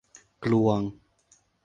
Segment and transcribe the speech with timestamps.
[0.43, 0.81] กลวง